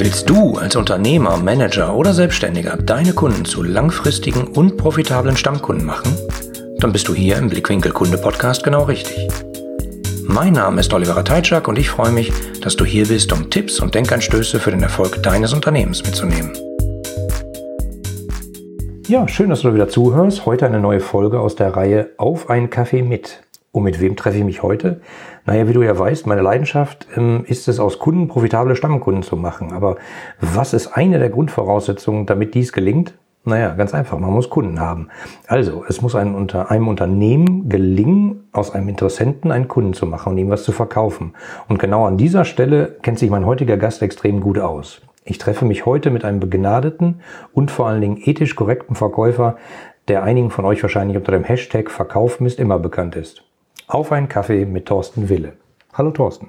[0.00, 6.16] Willst du als Unternehmer, Manager oder Selbstständiger deine Kunden zu langfristigen und profitablen Stammkunden machen?
[6.78, 9.26] Dann bist du hier im Blickwinkel Kunde Podcast genau richtig.
[10.22, 13.80] Mein Name ist Oliver Teitschak und ich freue mich, dass du hier bist, um Tipps
[13.80, 16.52] und Denkanstöße für den Erfolg deines Unternehmens mitzunehmen.
[19.08, 20.46] Ja, schön, dass du wieder zuhörst.
[20.46, 23.40] Heute eine neue Folge aus der Reihe Auf einen Kaffee mit.
[23.78, 25.00] Und mit wem treffe ich mich heute?
[25.46, 29.36] Naja, wie du ja weißt, meine Leidenschaft ähm, ist es, aus Kunden profitable Stammkunden zu
[29.36, 29.72] machen.
[29.72, 29.98] Aber
[30.40, 33.14] was ist eine der Grundvoraussetzungen, damit dies gelingt?
[33.44, 35.10] Naja, ganz einfach, man muss Kunden haben.
[35.46, 40.32] Also, es muss einem, unter, einem Unternehmen gelingen, aus einem Interessenten einen Kunden zu machen
[40.32, 41.34] und ihm was zu verkaufen.
[41.68, 45.02] Und genau an dieser Stelle kennt sich mein heutiger Gast extrem gut aus.
[45.24, 47.20] Ich treffe mich heute mit einem begnadeten
[47.52, 49.56] und vor allen Dingen ethisch korrekten Verkäufer,
[50.08, 53.44] der einigen von euch wahrscheinlich unter dem Hashtag Verkaufen ist immer bekannt ist.
[53.88, 55.54] Auf einen Kaffee mit Thorsten Wille.
[55.94, 56.48] Hallo Thorsten.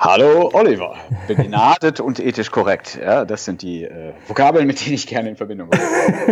[0.00, 0.96] Hallo Oliver,
[1.28, 2.98] begnadet und ethisch korrekt.
[3.00, 5.78] Ja, das sind die äh, Vokabeln, mit denen ich gerne in Verbindung bin.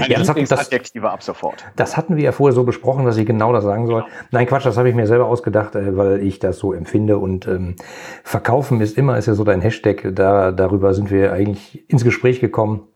[0.00, 1.66] Meine ja, das, Lieblingsadjektive das, ab sofort.
[1.76, 4.04] Das hatten wir ja vorher so besprochen, dass ich genau das sagen soll.
[4.04, 4.14] Genau.
[4.30, 7.18] Nein, Quatsch, das habe ich mir selber ausgedacht, äh, weil ich das so empfinde.
[7.18, 7.76] Und ähm,
[8.24, 10.08] verkaufen ist immer, ist ja so dein Hashtag.
[10.14, 12.88] Da, darüber sind wir eigentlich ins Gespräch gekommen.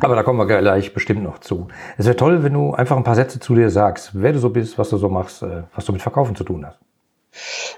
[0.00, 1.68] Aber da kommen wir gleich bestimmt noch zu.
[1.98, 4.48] Es wäre toll, wenn du einfach ein paar Sätze zu dir sagst, wer du so
[4.50, 6.78] bist, was du so machst, äh, was du mit Verkaufen zu tun hast.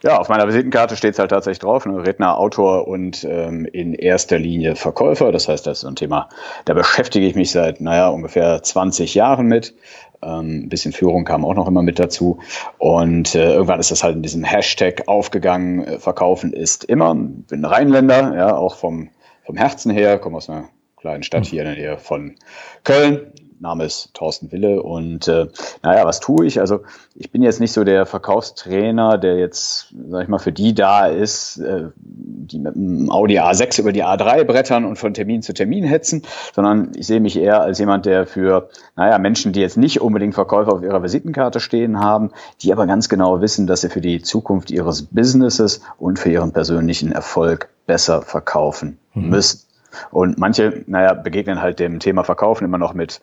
[0.02, 2.04] Ja, auf meiner Visitenkarte steht es halt tatsächlich drauf, ne?
[2.04, 5.30] Redner, Autor und ähm, in erster Linie Verkäufer.
[5.32, 6.28] Das heißt, das ist ein Thema,
[6.64, 9.74] da beschäftige ich mich seit, naja, ungefähr 20 Jahren mit.
[10.22, 12.38] Ähm, ein bisschen Führung kam auch noch immer mit dazu.
[12.78, 17.14] Und äh, irgendwann ist das halt in diesem Hashtag aufgegangen, äh, Verkaufen ist immer.
[17.14, 19.10] Bin Rheinländer, ja, auch vom,
[19.44, 20.68] vom Herzen her, komme aus einer
[21.04, 22.36] kleinen Stadt hier in der Nähe von
[22.82, 23.30] Köln.
[23.60, 25.48] Name ist Thorsten Wille und äh,
[25.82, 26.60] naja, was tue ich?
[26.60, 26.80] Also
[27.14, 31.06] ich bin jetzt nicht so der Verkaufstrainer, der jetzt, sag ich mal, für die da
[31.06, 35.52] ist, äh, die mit dem Audi A6 über die A3 brettern und von Termin zu
[35.52, 36.22] Termin hetzen,
[36.54, 40.34] sondern ich sehe mich eher als jemand, der für, naja, Menschen, die jetzt nicht unbedingt
[40.34, 42.30] Verkäufer auf ihrer Visitenkarte stehen haben,
[42.62, 46.52] die aber ganz genau wissen, dass sie für die Zukunft ihres Businesses und für ihren
[46.52, 49.28] persönlichen Erfolg besser verkaufen mhm.
[49.28, 49.73] müssen.
[50.10, 53.20] Und manche, naja, begegnen halt dem Thema Verkaufen immer noch mit,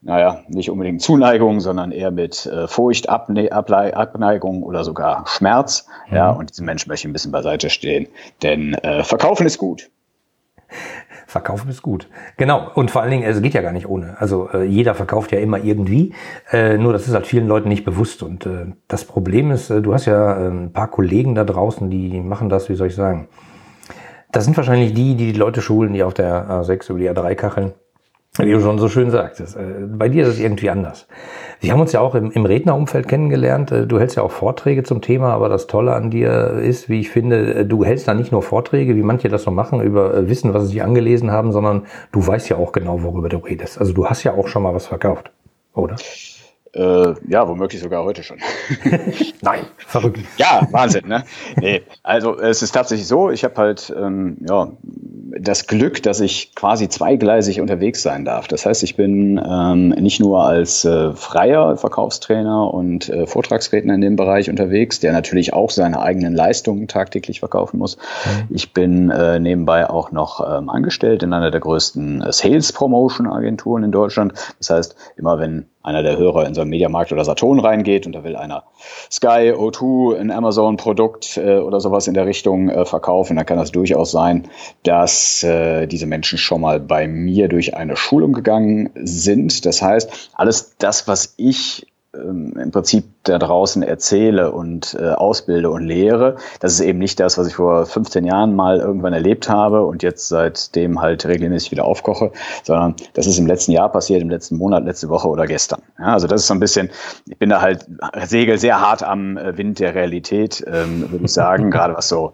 [0.00, 5.86] naja, nicht unbedingt Zuneigung, sondern eher mit äh, Furcht, Abne Abneigung oder sogar Schmerz.
[6.08, 6.16] Mhm.
[6.16, 8.08] Ja, und diesen Menschen möchte ich ein bisschen beiseite stehen.
[8.42, 9.90] Denn äh, Verkaufen ist gut.
[11.28, 12.08] Verkaufen ist gut.
[12.38, 12.70] Genau.
[12.74, 14.16] Und vor allen Dingen, es geht ja gar nicht ohne.
[14.18, 16.14] Also äh, jeder verkauft ja immer irgendwie.
[16.50, 18.22] Äh, nur das ist halt vielen Leuten nicht bewusst.
[18.22, 21.90] Und äh, das Problem ist, äh, du hast ja äh, ein paar Kollegen da draußen,
[21.90, 23.28] die machen das, wie soll ich sagen,
[24.32, 27.34] das sind wahrscheinlich die, die die Leute schulen, die auf der A6 über die A3
[27.34, 27.72] kacheln.
[28.36, 29.56] Wie du schon so schön sagtest.
[29.56, 31.08] Äh, bei dir ist es irgendwie anders.
[31.60, 33.72] Wir haben uns ja auch im, im Rednerumfeld kennengelernt.
[33.72, 37.00] Äh, du hältst ja auch Vorträge zum Thema, aber das Tolle an dir ist, wie
[37.00, 40.28] ich finde, äh, du hältst da nicht nur Vorträge, wie manche das so machen, über
[40.28, 43.78] Wissen, was sie sich angelesen haben, sondern du weißt ja auch genau, worüber du redest.
[43.78, 45.32] Also du hast ja auch schon mal was verkauft,
[45.74, 45.96] oder?
[46.74, 48.38] Äh, ja, womöglich sogar heute schon.
[49.40, 50.20] Nein, verrückt.
[50.36, 51.24] Ja, Wahnsinn, ne?
[51.56, 54.72] Nee, also es ist tatsächlich so, ich habe halt ähm, ja,
[55.40, 58.48] das Glück, dass ich quasi zweigleisig unterwegs sein darf.
[58.48, 64.00] Das heißt, ich bin ähm, nicht nur als äh, freier Verkaufstrainer und äh, Vortragsredner in
[64.00, 67.96] dem Bereich unterwegs, der natürlich auch seine eigenen Leistungen tagtäglich verkaufen muss.
[67.96, 68.54] Mhm.
[68.54, 73.26] Ich bin äh, nebenbei auch noch ähm, angestellt in einer der größten äh, Sales Promotion
[73.26, 74.34] Agenturen in Deutschland.
[74.58, 78.12] Das heißt, immer wenn einer der Hörer in so einen Mediamarkt oder Saturn reingeht und
[78.12, 78.64] da will einer
[79.10, 83.72] Sky, O2, ein Amazon-Produkt äh, oder sowas in der Richtung äh, verkaufen, dann kann das
[83.72, 84.48] durchaus sein,
[84.82, 89.64] dass äh, diese Menschen schon mal bei mir durch eine Schulung gegangen sind.
[89.64, 95.70] Das heißt, alles das, was ich ähm, im Prinzip da draußen erzähle und äh, ausbilde
[95.70, 96.36] und lehre.
[96.60, 100.02] Das ist eben nicht das, was ich vor 15 Jahren mal irgendwann erlebt habe und
[100.02, 102.32] jetzt seitdem halt regelmäßig wieder aufkoche,
[102.64, 105.82] sondern das ist im letzten Jahr passiert, im letzten Monat, letzte Woche oder gestern.
[105.98, 106.90] Ja, also das ist so ein bisschen,
[107.26, 107.86] ich bin da halt,
[108.24, 112.32] segel sehr hart am äh, Wind der Realität, ähm, würde ich sagen, gerade was so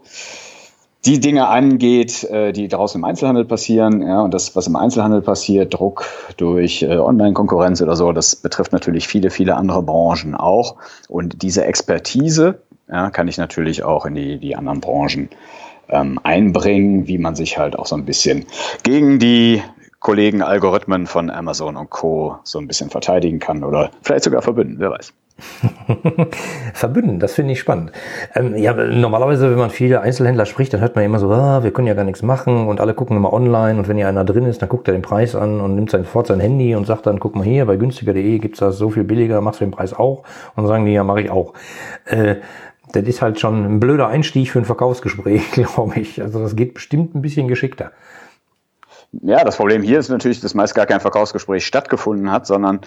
[1.07, 4.03] die Dinge angeht, äh, die draußen im Einzelhandel passieren.
[4.03, 6.07] Ja, und das, was im Einzelhandel passiert, Druck
[6.37, 10.77] durch äh, Online-Konkurrenz oder so, das betrifft natürlich viele, viele andere Branchen auch.
[11.09, 15.29] Und diese Expertise ja, kann ich natürlich auch in die, die anderen Branchen
[15.89, 18.47] ähm, einbringen, wie man sich halt auch so ein bisschen
[18.83, 19.63] gegen die
[20.01, 22.37] Kollegen Algorithmen von Amazon und Co.
[22.45, 25.13] so ein bisschen verteidigen kann oder vielleicht sogar verbünden, wer weiß.
[26.75, 27.91] Verbünden, das finde ich spannend.
[28.35, 31.73] Ähm, ja, normalerweise, wenn man viele Einzelhändler spricht, dann hört man immer so, ah, wir
[31.73, 34.47] können ja gar nichts machen und alle gucken immer online und wenn hier einer drin
[34.47, 37.19] ist, dann guckt er den Preis an und nimmt sofort sein Handy und sagt dann,
[37.19, 40.23] guck mal hier, bei günstiger.de gibt's das so viel billiger, machst du den Preis auch?
[40.55, 41.55] Und sagen die, ja, mache ich auch.
[42.05, 42.37] Äh,
[42.93, 46.23] das ist halt schon ein blöder Einstieg für ein Verkaufsgespräch, glaube ich.
[46.23, 47.91] Also das geht bestimmt ein bisschen geschickter.
[49.23, 52.81] Ja, das Problem hier ist natürlich, dass meist gar kein Verkaufsgespräch stattgefunden hat, sondern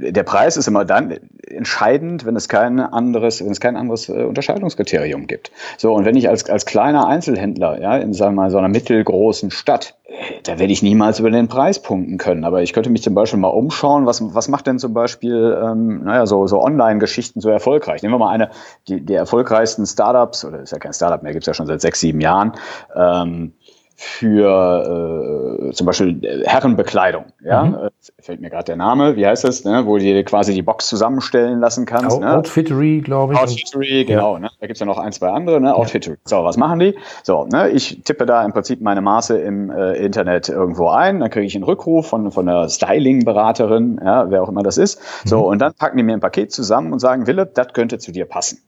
[0.00, 4.08] äh, der Preis ist immer dann entscheidend, wenn es kein anderes, wenn es kein anderes
[4.08, 5.50] äh, Unterscheidungskriterium gibt.
[5.78, 8.68] So, und wenn ich als, als kleiner Einzelhändler, ja, in sagen wir mal, so einer
[8.68, 9.96] mittelgroßen Stadt,
[10.44, 12.44] da werde ich niemals über den Preis punkten können.
[12.44, 16.04] Aber ich könnte mich zum Beispiel mal umschauen, was, was macht denn zum Beispiel, ähm,
[16.04, 18.02] naja, so, so Online-Geschichten so erfolgreich?
[18.02, 18.50] Nehmen wir mal eine,
[18.88, 22.00] die, der erfolgreichsten Startups, oder ist ja kein Startup mehr, gibt's ja schon seit sechs,
[22.00, 22.52] sieben Jahren,
[22.94, 23.52] ähm,
[23.96, 27.24] für äh, zum Beispiel Herrenbekleidung.
[27.42, 27.74] Ja, mhm.
[27.74, 27.90] Äh,
[28.20, 29.16] fällt mir gerade der Name.
[29.16, 29.64] Wie heißt das?
[29.64, 29.86] Ne?
[29.86, 32.16] Wo du dir quasi die Box zusammenstellen lassen kannst.
[32.16, 32.36] Out ne?
[32.36, 33.40] Outfittery, glaube ich.
[33.40, 34.34] Outfittery, genau.
[34.34, 34.40] Ja.
[34.40, 34.50] Ne?
[34.60, 35.60] Da gibt's ja noch ein, zwei andere.
[35.60, 35.74] Ne?
[35.74, 36.16] Outfittery.
[36.24, 36.94] So, was machen die?
[37.22, 37.70] So, ne?
[37.70, 41.20] ich tippe da im Prinzip meine Maße im äh, Internet irgendwo ein.
[41.20, 45.00] Dann kriege ich einen Rückruf von von der Styling-Beraterin, ja, wer auch immer das ist.
[45.24, 45.44] So, mhm.
[45.44, 48.26] und dann packen die mir ein Paket zusammen und sagen, Philipp, das könnte zu dir
[48.26, 48.60] passen.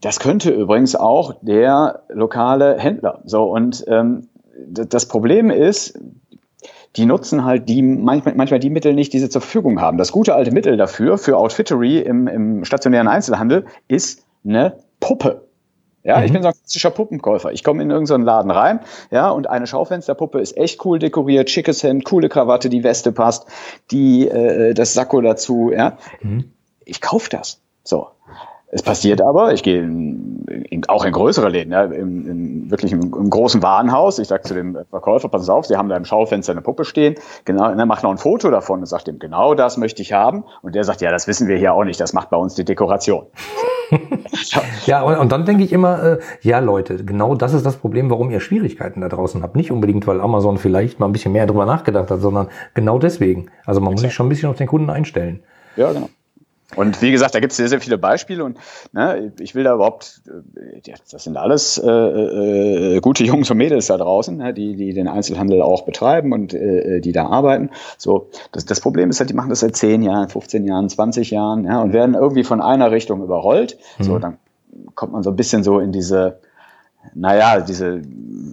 [0.00, 3.20] Das könnte übrigens auch der lokale Händler.
[3.24, 4.28] So, und ähm,
[4.66, 5.98] das Problem ist,
[6.96, 9.98] die nutzen halt die manchmal, manchmal die Mittel nicht, die sie zur Verfügung haben.
[9.98, 15.48] Das gute alte Mittel dafür, für Outfittery im, im stationären Einzelhandel, ist eine Puppe.
[16.04, 16.24] Ja, mhm.
[16.24, 17.52] ich bin so ein klassischer Puppenkäufer.
[17.52, 18.80] Ich komme in irgendeinen Laden rein,
[19.10, 23.46] ja, und eine Schaufensterpuppe ist echt cool dekoriert, schickes Hemd, coole Krawatte, die Weste passt,
[23.90, 25.98] die äh, das Sakko dazu, ja.
[26.22, 26.52] Mhm.
[26.84, 27.60] Ich kaufe das.
[27.84, 28.08] So.
[28.70, 33.00] Es passiert aber, ich gehe in, in, auch in größere Läden, ja, in, wirklich im,
[33.00, 34.18] im, großen Warenhaus.
[34.18, 37.14] Ich sage zu dem Verkäufer, pass auf, Sie haben da im Schaufenster eine Puppe stehen.
[37.46, 40.12] Genau, und dann macht noch ein Foto davon und sagt ihm, genau das möchte ich
[40.12, 40.44] haben.
[40.60, 42.64] Und der sagt, ja, das wissen wir hier auch nicht, das macht bei uns die
[42.64, 43.26] Dekoration.
[44.86, 48.10] ja, und, und, dann denke ich immer, äh, ja Leute, genau das ist das Problem,
[48.10, 49.56] warum ihr Schwierigkeiten da draußen habt.
[49.56, 53.50] Nicht unbedingt, weil Amazon vielleicht mal ein bisschen mehr drüber nachgedacht hat, sondern genau deswegen.
[53.64, 55.42] Also man muss sich schon ein bisschen auf den Kunden einstellen.
[55.76, 56.10] Ja, genau.
[56.76, 58.58] Und wie gesagt, da gibt es sehr, sehr viele Beispiele und
[58.92, 63.86] ne, ich will da überhaupt, äh, das sind alles äh, äh, gute Jungs und Mädels
[63.86, 67.70] da draußen, ne, die, die den Einzelhandel auch betreiben und äh, die da arbeiten.
[67.96, 71.30] So, das, das Problem ist halt, die machen das seit 10 Jahren, 15 Jahren, 20
[71.30, 73.78] Jahren ja, und werden irgendwie von einer Richtung überrollt.
[73.98, 74.04] Mhm.
[74.04, 74.36] So, dann
[74.94, 76.38] kommt man so ein bisschen so in diese
[77.14, 78.02] naja, diese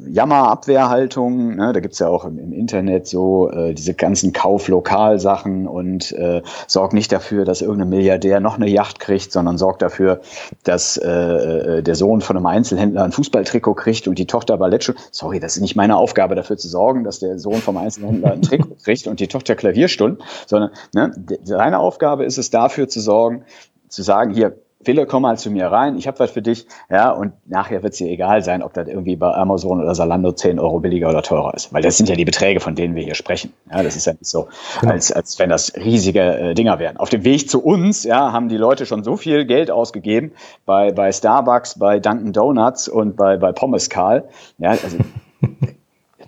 [0.08, 6.12] Jammerabwehrhaltung, ne, da gibt's ja auch im, im Internet so äh, diese ganzen Kauflokalsachen und
[6.14, 10.22] äh, sorgt nicht dafür, dass irgendein Milliardär noch eine Yacht kriegt, sondern sorgt dafür,
[10.64, 14.96] dass äh, äh, der Sohn von einem Einzelhändler ein Fußballtrikot kriegt und die Tochter Ballettschuhe.
[15.12, 18.42] Sorry, das ist nicht meine Aufgabe, dafür zu sorgen, dass der Sohn vom Einzelhändler ein
[18.42, 21.12] Trikot kriegt und die Tochter Klavierstunden, sondern ne,
[21.44, 23.44] seine Aufgabe ist es dafür zu sorgen,
[23.90, 24.58] zu sagen, hier,
[24.88, 27.94] Wille, komm mal zu mir rein, ich habe was für dich, ja, und nachher wird
[27.94, 31.22] es dir egal sein, ob das irgendwie bei Amazon oder Salando 10 Euro billiger oder
[31.22, 31.74] teurer ist.
[31.74, 33.54] Weil das sind ja die Beträge, von denen wir hier sprechen.
[33.72, 34.48] Ja, das ist ja nicht so,
[34.82, 34.94] genau.
[34.94, 36.98] als, als wenn das riesige äh, Dinger wären.
[36.98, 40.32] Auf dem Weg zu uns, ja, haben die Leute schon so viel Geld ausgegeben
[40.66, 44.26] bei, bei Starbucks, bei Dunkin' Donuts und bei, bei Pommes Karl.
[44.58, 44.98] Ja, also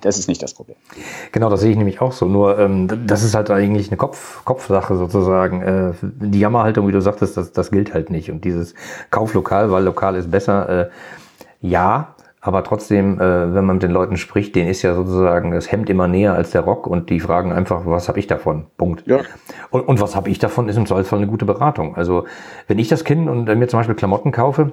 [0.01, 0.77] Das ist nicht das Problem.
[1.31, 2.25] Genau, das sehe ich nämlich auch so.
[2.25, 5.61] Nur ähm, das ist halt eigentlich eine Kopf, Kopfsache sozusagen.
[5.61, 8.31] Äh, die Jammerhaltung, wie du sagtest, das, das gilt halt nicht.
[8.31, 8.73] Und dieses
[9.09, 10.89] Kauflokal, weil lokal ist besser, äh,
[11.61, 15.71] ja, aber trotzdem, äh, wenn man mit den Leuten spricht, denen ist ja sozusagen das
[15.71, 18.67] Hemd immer näher als der Rock und die fragen einfach, was habe ich davon?
[18.77, 19.05] Punkt.
[19.07, 19.19] Ja.
[19.71, 21.97] Und, und was habe ich davon, ist im Zweifelsfall eine gute Beratung.
[21.97, 22.25] Also
[22.67, 24.71] wenn ich das kenne und äh, mir zum Beispiel Klamotten kaufe,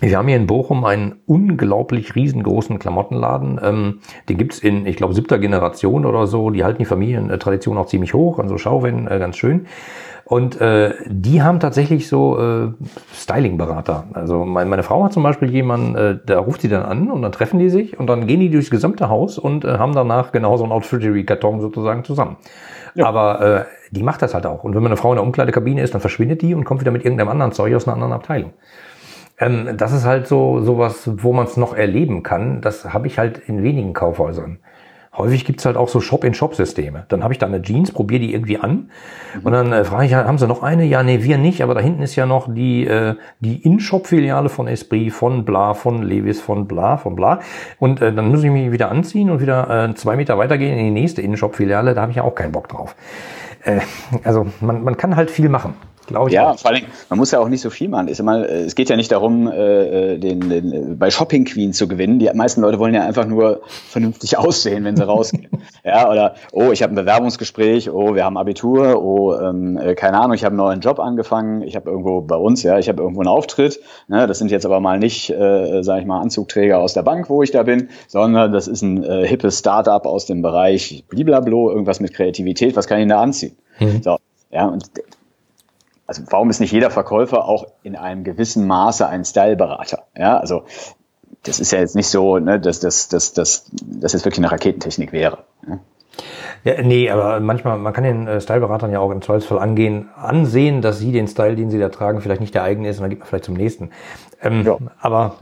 [0.00, 3.58] wir haben hier in Bochum einen unglaublich riesengroßen Klamottenladen.
[3.62, 6.50] Ähm, den gibt's in, ich glaube, siebter Generation oder so.
[6.50, 9.66] Die halten die Familientradition auch ziemlich hoch, an so Schauwänden, äh, ganz schön.
[10.26, 12.72] Und äh, die haben tatsächlich so äh,
[13.14, 14.08] Styling-Berater.
[14.12, 17.22] Also mein, meine Frau hat zum Beispiel jemanden, äh, der ruft sie dann an und
[17.22, 20.32] dann treffen die sich und dann gehen die durchs gesamte Haus und äh, haben danach
[20.32, 22.36] genau so einen Outfittery-Karton sozusagen zusammen.
[22.96, 23.06] Ja.
[23.06, 24.64] Aber äh, die macht das halt auch.
[24.64, 27.04] Und wenn meine Frau in der Umkleidekabine ist, dann verschwindet die und kommt wieder mit
[27.04, 28.52] irgendeinem anderen Zeug aus einer anderen Abteilung.
[29.38, 32.60] Ähm, das ist halt so sowas, wo man es noch erleben kann.
[32.60, 34.58] Das habe ich halt in wenigen Kaufhäusern.
[35.16, 37.06] Häufig gibt's halt auch so Shop-in-Shop-Systeme.
[37.08, 38.90] Dann habe ich da eine Jeans, probiere die irgendwie an
[39.42, 40.84] und dann äh, frage ich, haben sie noch eine?
[40.84, 44.68] Ja, nee, wir nicht, aber da hinten ist ja noch die, äh, die In-Shop-Filiale von
[44.68, 47.40] Esprit, von Bla, von Levis, von Bla, von Bla.
[47.78, 50.84] Und äh, dann muss ich mich wieder anziehen und wieder äh, zwei Meter weitergehen in
[50.84, 51.94] die nächste In-Shop-Filiale.
[51.94, 52.94] Da habe ich ja auch keinen Bock drauf.
[53.64, 53.80] Äh,
[54.22, 55.74] also man, man kann halt viel machen.
[56.06, 56.34] Glaube ich.
[56.34, 56.58] Ja, auch.
[56.58, 58.08] vor allem, man muss ja auch nicht so viel machen.
[58.08, 61.88] Ist mal, es geht ja nicht darum, äh, äh, den, den, bei Shopping Queen zu
[61.88, 62.18] gewinnen.
[62.18, 65.48] Die meisten Leute wollen ja einfach nur vernünftig aussehen, wenn sie rausgehen.
[65.84, 70.18] ja, oder, oh, ich habe ein Bewerbungsgespräch, oh, wir haben Abitur, oh, ähm, äh, keine
[70.20, 73.02] Ahnung, ich habe einen neuen Job angefangen, ich habe irgendwo bei uns, ja, ich habe
[73.02, 73.80] irgendwo einen Auftritt.
[74.08, 77.28] Ne, das sind jetzt aber mal nicht, äh, sage ich mal, Anzugträger aus der Bank,
[77.28, 81.70] wo ich da bin, sondern das ist ein äh, hippes Startup aus dem Bereich Bliblablo,
[81.70, 83.56] irgendwas mit Kreativität, was kann ich da anziehen?
[83.80, 84.02] Mhm.
[84.02, 84.18] So,
[84.50, 84.84] ja, und
[86.06, 90.04] also warum ist nicht jeder Verkäufer auch in einem gewissen Maße ein Styleberater?
[90.16, 90.64] Ja, also
[91.42, 94.52] das ist ja jetzt nicht so, ne, dass das, dass, dass, dass jetzt wirklich eine
[94.52, 95.38] Raketentechnik wäre.
[95.66, 95.80] Ne?
[96.64, 100.82] Ja, nee, aber manchmal, man kann den äh, Styleberatern ja auch im Zweifelsfall angehen, ansehen,
[100.82, 103.10] dass sie den Style, den sie da tragen, vielleicht nicht der eigene ist und dann
[103.10, 103.90] geht man vielleicht zum nächsten.
[104.42, 104.76] Ähm, ja.
[105.00, 105.36] Aber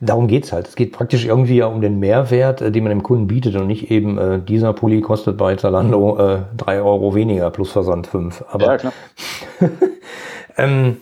[0.00, 0.68] darum geht's halt.
[0.68, 3.66] Es geht praktisch irgendwie ja um den Mehrwert, äh, den man dem Kunden bietet und
[3.66, 8.44] nicht eben, äh, dieser Pulli kostet bei Zalando äh, drei Euro weniger plus Versand fünf.
[8.50, 8.92] Aber, ja, klar.
[10.58, 10.98] ähm,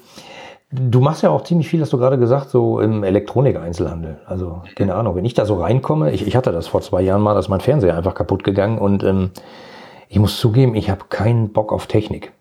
[0.72, 4.18] Du machst ja auch ziemlich viel, hast du gerade gesagt, so im Elektronik-Einzelhandel.
[4.26, 7.22] Also, keine Ahnung, wenn ich da so reinkomme, ich, ich hatte das vor zwei Jahren
[7.22, 9.30] mal, dass mein Fernseher einfach kaputt gegangen und ähm,
[10.08, 12.32] ich muss zugeben, ich habe keinen Bock auf Technik.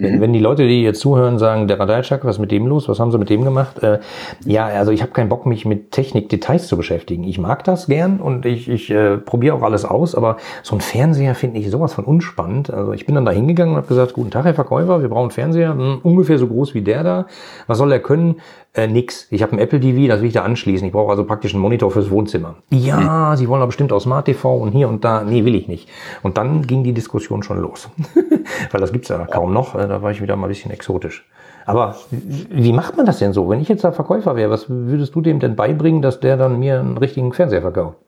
[0.00, 0.20] Wenn, mhm.
[0.20, 2.88] wenn die Leute, die jetzt zuhören, sagen, der Radarchak, was ist mit dem los?
[2.88, 3.82] Was haben sie mit dem gemacht?
[3.82, 4.00] Äh,
[4.44, 7.24] ja, also ich habe keinen Bock, mich mit Technik-Details zu beschäftigen.
[7.24, 10.80] Ich mag das gern und ich, ich äh, probiere auch alles aus, aber so ein
[10.80, 12.72] Fernseher finde ich sowas von unspannend.
[12.72, 15.24] Also ich bin dann da hingegangen und habe gesagt, guten Tag, Herr Verkäufer, wir brauchen
[15.24, 17.26] einen Fernseher, hm, ungefähr so groß wie der da.
[17.66, 18.36] Was soll er können?
[18.72, 19.26] Äh, nix.
[19.30, 20.86] Ich habe ein Apple TV, das will ich da anschließen.
[20.86, 22.54] Ich brauche also praktisch einen Monitor fürs Wohnzimmer.
[22.70, 23.36] Ja, mhm.
[23.36, 25.24] Sie wollen aber bestimmt auch Smart TV und hier und da.
[25.24, 25.88] Nee, will ich nicht.
[26.22, 27.88] Und dann ging die Diskussion schon los.
[28.70, 29.74] Weil das gibt's ja kaum noch.
[29.74, 31.26] Äh, da war ich wieder mal ein bisschen exotisch.
[31.66, 33.48] Aber wie macht man das denn so?
[33.48, 36.60] Wenn ich jetzt der Verkäufer wäre, was würdest du dem denn beibringen, dass der dann
[36.60, 37.98] mir einen richtigen Fernseher verkauft?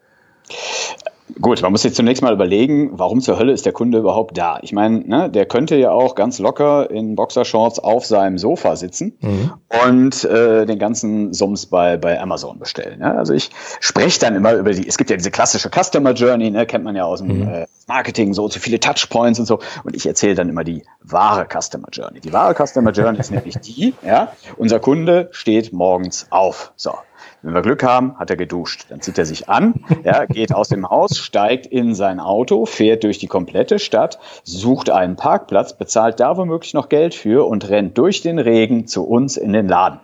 [1.41, 4.59] Gut, man muss sich zunächst mal überlegen, warum zur Hölle ist der Kunde überhaupt da?
[4.62, 9.17] Ich meine, ne, der könnte ja auch ganz locker in Boxershorts auf seinem Sofa sitzen
[9.21, 9.53] mhm.
[9.87, 13.01] und äh, den ganzen Sums bei, bei Amazon bestellen.
[13.01, 13.17] Ne?
[13.17, 16.67] Also ich spreche dann immer über die, es gibt ja diese klassische Customer Journey, ne,
[16.67, 17.49] kennt man ja aus dem mhm.
[17.49, 19.59] äh, Marketing, so, so viele Touchpoints und so.
[19.85, 22.21] Und ich erzähle dann immer die wahre Customer Journey.
[22.21, 26.73] Die wahre Customer Journey ist nämlich die, ja, unser Kunde steht morgens auf.
[26.77, 26.95] So.
[27.42, 28.87] Wenn wir Glück haben, hat er geduscht.
[28.88, 33.02] Dann zieht er sich an, ja, geht aus dem Haus, steigt in sein Auto, fährt
[33.04, 37.99] durch die komplette Stadt, sucht einen Parkplatz, bezahlt da womöglich noch Geld für und rennt
[37.99, 40.00] durch den Regen zu uns in den Laden.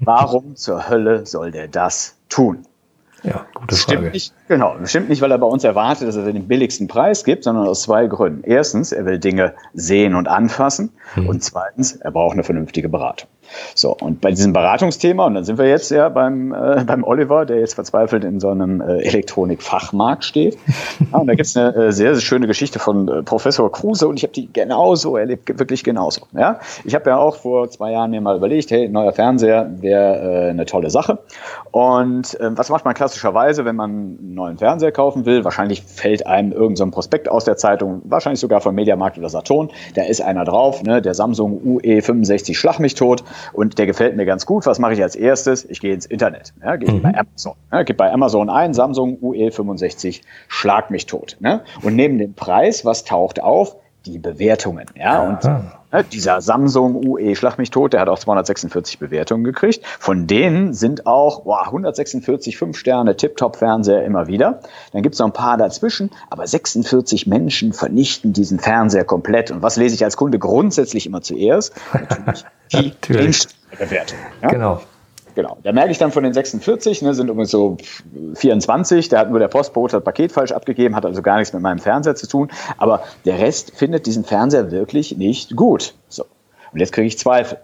[0.00, 2.66] Warum zur Hölle soll der das tun?
[3.24, 3.98] Ja, gute Frage.
[3.98, 7.24] Stimmt nicht, genau, stimmt nicht, weil er bei uns erwartet, dass er den billigsten Preis
[7.24, 8.44] gibt, sondern aus zwei Gründen.
[8.44, 10.92] Erstens, er will Dinge sehen und anfassen.
[11.14, 11.28] Hm.
[11.28, 13.28] Und zweitens, er braucht eine vernünftige Beratung.
[13.74, 17.44] So, und bei diesem Beratungsthema, und dann sind wir jetzt ja beim, äh, beim Oliver,
[17.44, 20.56] der jetzt verzweifelt in so einem äh, Elektronikfachmarkt steht.
[21.12, 24.08] Ja, und da gibt es eine äh, sehr, sehr schöne Geschichte von äh, Professor Kruse
[24.08, 26.22] und ich habe die genauso erlebt, wirklich genauso.
[26.32, 26.60] Ja?
[26.84, 30.50] Ich habe ja auch vor zwei Jahren mir mal überlegt, hey, neuer Fernseher wäre äh,
[30.50, 31.18] eine tolle Sache.
[31.70, 35.44] Und äh, was macht man klassischerweise, wenn man einen neuen Fernseher kaufen will?
[35.44, 39.70] Wahrscheinlich fällt einem irgendein so Prospekt aus der Zeitung, wahrscheinlich sogar von Mediamarkt oder Saturn.
[39.94, 41.02] Da ist einer drauf, ne?
[41.02, 44.66] der Samsung UE65 Schlag mich tot und der gefällt mir ganz gut.
[44.66, 45.64] Was mache ich als erstes?
[45.64, 46.52] Ich gehe ins Internet.
[46.62, 47.02] Ja, gehe mhm.
[47.02, 47.54] bei Amazon.
[47.72, 51.36] Ja, gebe bei Amazon ein, Samsung UE65, schlag mich tot.
[51.40, 51.62] Ne?
[51.82, 53.76] Und neben dem Preis, was taucht auf?
[54.06, 54.86] Die Bewertungen.
[54.96, 55.44] Ja, und
[55.94, 59.84] ne, dieser Samsung UE, schlag mich tot, der hat auch 246 Bewertungen gekriegt.
[59.98, 64.60] Von denen sind auch boah, 146 5 Sterne Tip-Top-Fernseher immer wieder.
[64.92, 69.50] Dann gibt es noch ein paar dazwischen, aber 46 Menschen vernichten diesen Fernseher komplett.
[69.50, 71.74] Und was lese ich als Kunde grundsätzlich immer zuerst?
[71.92, 74.18] Natürlich die Bewertung.
[74.42, 74.48] Ja?
[74.48, 74.80] Genau.
[75.34, 75.58] Genau.
[75.62, 77.76] Da merke ich dann von den 46, ne, sind übrigens so
[78.34, 81.62] 24, da hat nur der Postbote das Paket falsch abgegeben, hat also gar nichts mit
[81.62, 82.50] meinem Fernseher zu tun.
[82.78, 85.94] Aber der Rest findet diesen Fernseher wirklich nicht gut.
[86.08, 86.24] So.
[86.72, 87.58] Und jetzt kriege ich Zweifel.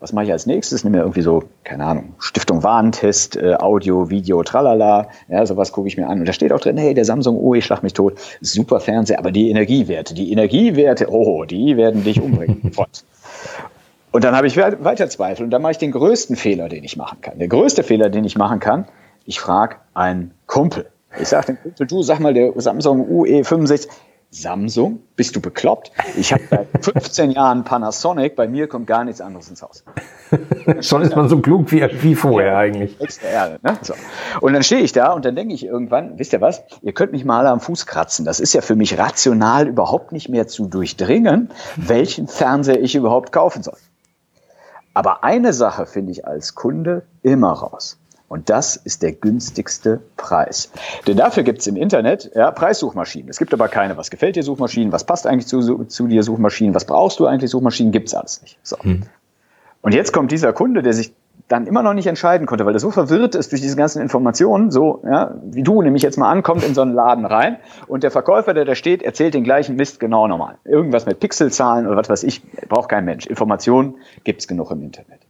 [0.00, 0.84] Was mache ich als nächstes?
[0.84, 5.08] Nehme mir irgendwie so, keine Ahnung, Stiftung Warentest, äh, Audio, Video, tralala.
[5.28, 6.18] Ja, sowas gucke ich mir an.
[6.18, 8.18] Und da steht auch drin, hey, der Samsung oh, ich schlag mich tot.
[8.42, 12.72] Super Fernseher, aber die Energiewerte, die Energiewerte, oh, die werden dich umbringen.
[14.14, 16.96] Und dann habe ich weiter Zweifel und dann mache ich den größten Fehler, den ich
[16.96, 17.40] machen kann.
[17.40, 18.86] Der größte Fehler, den ich machen kann,
[19.24, 20.86] ich frage einen Kumpel.
[21.18, 23.88] Ich sage dem Kumpel, du sag mal, der Samsung UE65,
[24.30, 25.90] Samsung, bist du bekloppt?
[26.16, 29.82] Ich habe seit 15 Jahren Panasonic, bei mir kommt gar nichts anderes ins Haus.
[30.78, 32.96] Schon ist man so klug wie, wie vorher eigentlich.
[33.20, 33.78] Erde, ne?
[33.82, 33.94] so.
[34.40, 37.10] Und dann stehe ich da und dann denke ich irgendwann, wisst ihr was, ihr könnt
[37.10, 38.24] mich mal am Fuß kratzen.
[38.24, 43.32] Das ist ja für mich rational überhaupt nicht mehr zu durchdringen, welchen Fernseher ich überhaupt
[43.32, 43.74] kaufen soll.
[44.94, 47.98] Aber eine Sache finde ich als Kunde immer raus.
[48.28, 50.70] Und das ist der günstigste Preis.
[51.06, 53.28] Denn dafür gibt es im Internet ja, Preissuchmaschinen.
[53.28, 56.74] Es gibt aber keine, was gefällt dir Suchmaschinen, was passt eigentlich zu, zu dir Suchmaschinen,
[56.74, 58.58] was brauchst du eigentlich Suchmaschinen, gibt es alles nicht.
[58.62, 58.76] So.
[58.78, 59.02] Hm.
[59.82, 61.12] Und jetzt kommt dieser Kunde, der sich
[61.48, 64.70] dann immer noch nicht entscheiden konnte, weil er so verwirrt ist durch diese ganzen Informationen,
[64.70, 68.10] so ja, wie du nämlich jetzt mal ankommt in so einen Laden rein und der
[68.10, 70.56] Verkäufer, der da steht, erzählt den gleichen Mist genau nochmal.
[70.64, 73.26] Irgendwas mit Pixelzahlen oder was weiß ich, braucht kein Mensch.
[73.26, 75.20] Informationen gibt's genug im Internet.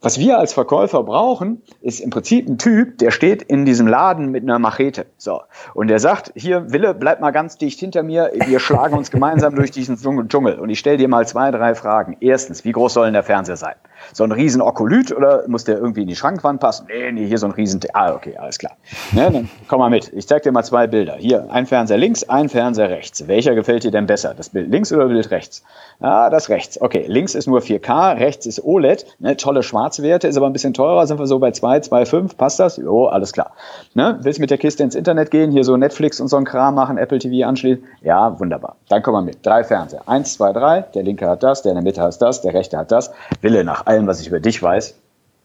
[0.00, 4.32] Was wir als Verkäufer brauchen, ist im Prinzip ein Typ, der steht in diesem Laden
[4.32, 5.06] mit einer Machete.
[5.16, 5.42] So.
[5.74, 9.54] Und der sagt, hier, Wille, bleib mal ganz dicht hinter mir, wir schlagen uns gemeinsam
[9.54, 9.96] durch diesen
[10.28, 10.58] Dschungel.
[10.58, 12.16] Und ich stelle dir mal zwei, drei Fragen.
[12.18, 13.76] Erstens, wie groß soll denn der Fernseher sein?
[14.12, 16.86] So ein riesen Okolyt oder muss der irgendwie in die Schrankwand passen?
[16.88, 17.80] Nee, nee, hier so ein riesen...
[17.92, 18.72] Ah, okay, alles klar.
[19.12, 20.12] Ne, dann komm mal mit.
[20.12, 21.16] Ich zeig dir mal zwei Bilder.
[21.16, 23.26] Hier, ein Fernseher links, ein Fernseher rechts.
[23.26, 24.34] Welcher gefällt dir denn besser?
[24.34, 25.62] Das Bild links oder Bild rechts?
[26.00, 26.80] Ah, das rechts.
[26.80, 29.06] Okay, links ist nur 4K, rechts ist OLED.
[29.18, 31.06] Ne, tolle Schwarzwerte, ist aber ein bisschen teurer.
[31.06, 32.36] Sind wir so bei 2, 2,5?
[32.36, 32.76] Passt das?
[32.76, 33.52] Jo, alles klar.
[33.94, 36.74] Ne, willst mit der Kiste ins Internet gehen, hier so Netflix und so ein Kram
[36.74, 37.84] machen, Apple TV anschließen?
[38.02, 38.76] Ja, wunderbar.
[38.88, 39.44] Dann komm mal mit.
[39.44, 40.02] Drei Fernseher.
[40.06, 40.82] Eins, zwei, drei.
[40.94, 43.12] Der linke hat das, der in der Mitte hat das, der rechte hat das.
[43.40, 44.94] Wille nach allem, was ich über dich weiß,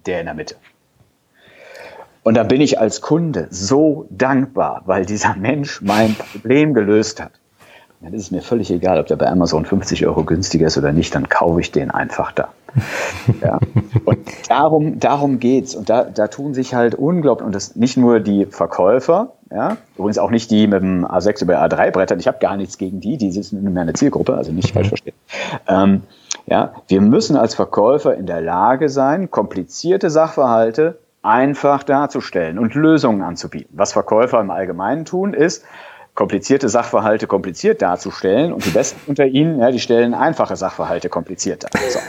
[0.06, 0.56] der in der Mitte.
[2.24, 7.32] Und da bin ich als Kunde so dankbar, weil dieser Mensch mein Problem gelöst hat.
[8.02, 10.92] Dann ist es mir völlig egal, ob der bei Amazon 50 Euro günstiger ist oder
[10.92, 12.50] nicht, dann kaufe ich den einfach da.
[13.42, 13.60] Ja.
[14.06, 15.76] Und darum, darum geht's.
[15.76, 20.18] Und da, da tun sich halt unglaublich, und das nicht nur die Verkäufer, ja, übrigens
[20.18, 23.18] auch nicht die mit dem A6 über A3 Brettern, ich habe gar nichts gegen die,
[23.18, 25.16] die sind in meiner Zielgruppe, also nicht falsch verstehen.
[25.68, 26.04] Ähm,
[26.48, 33.22] ja, wir müssen als Verkäufer in der Lage sein, komplizierte Sachverhalte einfach darzustellen und Lösungen
[33.22, 33.74] anzubieten.
[33.78, 35.66] Was Verkäufer im Allgemeinen tun, ist,
[36.16, 41.64] komplizierte Sachverhalte kompliziert darzustellen und die Besten unter ihnen, ja, die stellen einfache Sachverhalte kompliziert
[41.64, 41.70] dar.
[41.90, 42.00] So.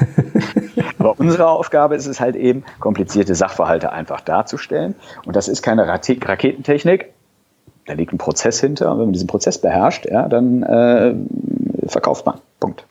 [0.99, 4.95] Aber unsere Aufgabe ist es halt eben, komplizierte Sachverhalte einfach darzustellen.
[5.27, 7.13] Und das ist keine Raketentechnik.
[7.87, 8.93] Da liegt ein Prozess hinter.
[8.93, 11.15] Und wenn man diesen Prozess beherrscht, ja, dann äh,
[11.89, 12.41] verkauft man.
[12.61, 12.85] Punkt.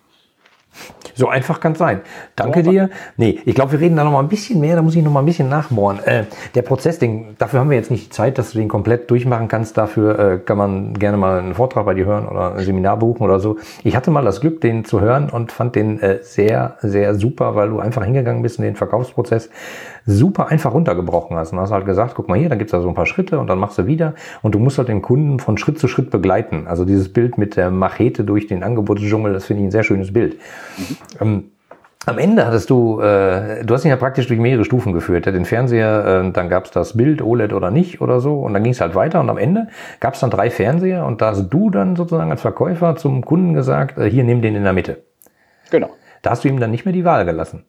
[1.17, 2.01] So einfach kann es sein.
[2.35, 2.89] Danke ja, dir.
[3.17, 5.11] Nee, ich glaube, wir reden da noch mal ein bisschen mehr, da muss ich noch
[5.11, 5.99] mal ein bisschen nachbohren.
[6.05, 9.47] Äh, der Prozessding, dafür haben wir jetzt nicht die Zeit, dass du den komplett durchmachen
[9.47, 9.77] kannst.
[9.77, 13.23] Dafür äh, kann man gerne mal einen Vortrag bei dir hören oder ein Seminar buchen
[13.23, 13.57] oder so.
[13.83, 17.55] Ich hatte mal das Glück, den zu hören und fand den äh, sehr, sehr super,
[17.55, 19.49] weil du einfach hingegangen bist in den Verkaufsprozess
[20.07, 21.53] super einfach runtergebrochen hast.
[21.53, 23.47] Und hast halt gesagt, guck mal hier, dann gibt's da so ein paar Schritte und
[23.47, 24.15] dann machst du wieder.
[24.41, 26.65] Und du musst halt den Kunden von Schritt zu Schritt begleiten.
[26.65, 30.11] Also dieses Bild mit der Machete durch den Angebotsdschungel, das finde ich ein sehr schönes
[30.13, 30.37] Bild.
[30.77, 30.95] Mhm.
[31.21, 31.43] Ähm,
[32.07, 35.25] am Ende hattest du, äh, du hast ihn ja praktisch durch mehrere Stufen geführt.
[35.25, 38.39] Ja, den Fernseher, äh, dann gab's das Bild, OLED oder nicht oder so.
[38.39, 39.19] Und dann ging's halt weiter.
[39.19, 39.67] Und am Ende
[39.99, 41.05] gab's dann drei Fernseher.
[41.05, 44.55] Und da hast du dann sozusagen als Verkäufer zum Kunden gesagt, äh, hier, nimm den
[44.55, 45.03] in der Mitte.
[45.69, 45.89] Genau.
[46.21, 47.65] Da hast du ihm dann nicht mehr die Wahl gelassen.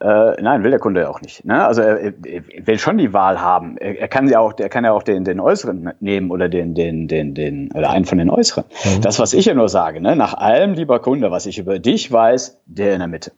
[0.00, 1.44] Äh, nein, will der Kunde auch nicht.
[1.44, 1.66] Ne?
[1.66, 3.76] Also er, er, will schon die Wahl haben.
[3.78, 6.74] Er, er, kann ja auch, er kann ja auch den, den äußeren nehmen oder den,
[6.74, 8.64] den, den, den, oder einen von den äußeren.
[8.84, 9.00] Mhm.
[9.00, 10.14] Das, was ich ja nur sage, ne?
[10.14, 13.32] nach allem, lieber Kunde, was ich über dich weiß, der in der Mitte.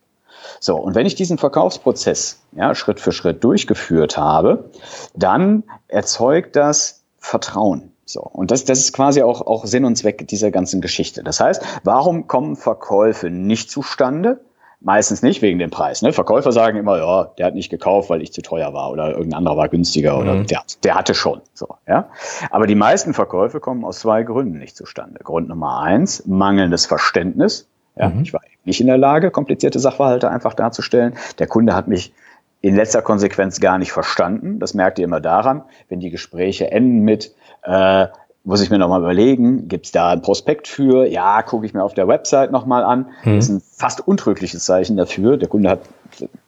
[0.58, 4.70] So, und wenn ich diesen Verkaufsprozess ja, Schritt für Schritt durchgeführt habe,
[5.14, 7.92] dann erzeugt das Vertrauen.
[8.04, 11.22] So, und das, das ist quasi auch, auch Sinn und Zweck dieser ganzen Geschichte.
[11.22, 14.40] Das heißt, warum kommen Verkäufe nicht zustande?
[14.82, 16.00] Meistens nicht wegen dem Preis.
[16.00, 16.12] Ne?
[16.12, 19.38] Verkäufer sagen immer, ja, der hat nicht gekauft, weil ich zu teuer war oder irgendein
[19.38, 20.46] anderer war günstiger oder mhm.
[20.46, 21.42] der, der hatte schon.
[21.52, 22.08] So, ja?
[22.50, 25.20] Aber die meisten Verkäufe kommen aus zwei Gründen nicht zustande.
[25.22, 27.68] Grund Nummer eins, mangelndes Verständnis.
[27.96, 28.22] Ja, mhm.
[28.22, 31.14] Ich war nicht in der Lage, komplizierte Sachverhalte einfach darzustellen.
[31.38, 32.14] Der Kunde hat mich
[32.62, 34.58] in letzter Konsequenz gar nicht verstanden.
[34.58, 38.06] Das merkt ihr immer daran, wenn die Gespräche enden mit, äh,
[38.44, 41.06] muss ich mir nochmal überlegen, gibt es da ein Prospekt für?
[41.06, 43.06] Ja, gucke ich mir auf der Website nochmal an.
[43.24, 43.36] Mhm.
[43.36, 45.36] Das ist ein fast untrügliches Zeichen dafür.
[45.36, 45.80] Der Kunde hat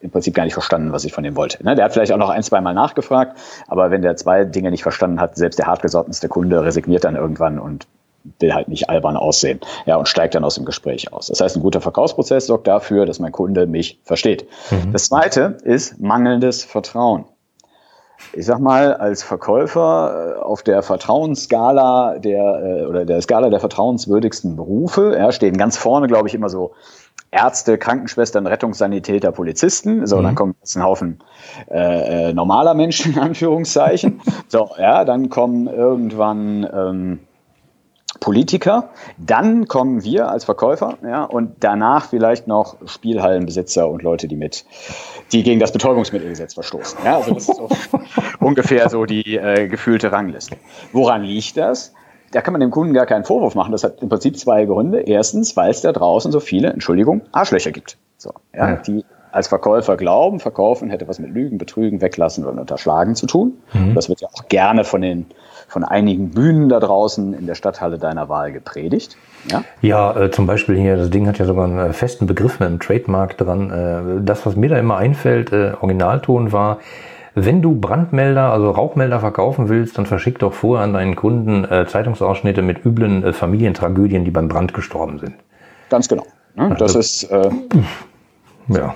[0.00, 1.62] im Prinzip gar nicht verstanden, was ich von ihm wollte.
[1.64, 1.74] Ne?
[1.74, 4.82] Der hat vielleicht auch noch ein, zwei Mal nachgefragt, aber wenn der zwei Dinge nicht
[4.82, 7.86] verstanden hat, selbst der hartgesottenste Kunde resigniert dann irgendwann und
[8.38, 11.26] will halt nicht albern aussehen, ja, und steigt dann aus dem Gespräch aus.
[11.26, 14.46] Das heißt, ein guter Verkaufsprozess sorgt dafür, dass mein Kunde mich versteht.
[14.70, 14.92] Mhm.
[14.92, 17.24] Das zweite ist mangelndes Vertrauen
[18.32, 23.60] ich sag mal, als Verkäufer äh, auf der Vertrauensskala der äh, oder der Skala der
[23.60, 26.72] vertrauenswürdigsten Berufe, ja, stehen ganz vorne, glaube ich, immer so
[27.30, 30.06] Ärzte, Krankenschwestern, Rettungssanitäter, Polizisten.
[30.06, 30.22] So, mhm.
[30.22, 31.18] dann kommen jetzt ein Haufen
[31.70, 34.20] äh, äh, normaler Menschen, in Anführungszeichen.
[34.48, 37.18] so, ja, dann kommen irgendwann ähm,
[38.22, 44.36] Politiker, dann kommen wir als Verkäufer, ja, und danach vielleicht noch Spielhallenbesitzer und Leute, die
[44.36, 44.64] mit,
[45.32, 47.00] die gegen das Betäubungsmittelgesetz verstoßen.
[47.04, 47.68] Ja, also das ist so
[48.40, 50.56] ungefähr so die äh, gefühlte Rangliste.
[50.92, 51.94] Woran liegt das?
[52.30, 53.72] Da kann man dem Kunden gar keinen Vorwurf machen.
[53.72, 55.00] Das hat im Prinzip zwei Gründe.
[55.00, 57.98] Erstens, weil es da draußen so viele, Entschuldigung, Arschlöcher gibt.
[58.18, 58.76] So, ja, ja.
[58.76, 63.54] die als Verkäufer glauben, verkaufen hätte was mit Lügen, Betrügen, Weglassen oder Unterschlagen zu tun.
[63.72, 63.94] Mhm.
[63.94, 65.26] Das wird ja auch gerne von den
[65.72, 69.16] von einigen Bühnen da draußen in der Stadthalle deiner Wahl gepredigt.
[69.50, 72.60] Ja, ja äh, zum Beispiel hier, das Ding hat ja sogar einen äh, festen Begriff
[72.60, 73.70] mit einem Trademark dran.
[73.70, 76.78] Äh, das, was mir da immer einfällt, äh, Originalton war,
[77.34, 81.86] wenn du Brandmelder, also Rauchmelder verkaufen willst, dann verschick doch vorher an deinen Kunden äh,
[81.86, 85.36] Zeitungsausschnitte mit üblen äh, Familientragödien, die beim Brand gestorben sind.
[85.88, 86.26] Ganz genau.
[86.54, 86.76] Ne?
[86.78, 87.50] Das ist äh,
[88.68, 88.94] ja.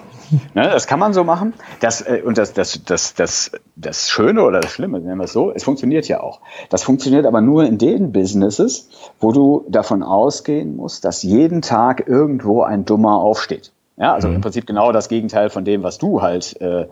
[0.55, 1.55] Ne, das kann man so machen.
[1.81, 5.33] Das, äh, und das, das, das, das, das Schöne oder das Schlimme, nennen wir es
[5.33, 6.41] so, es funktioniert ja auch.
[6.71, 8.89] Das funktioniert aber nur in den Businesses,
[9.21, 13.73] wo du davon ausgehen musst, dass jeden Tag irgendwo ein Dummer aufsteht.
[13.99, 14.37] Ja, also mhm.
[14.37, 16.87] im Prinzip genau das Gegenteil von dem, was du halt äh,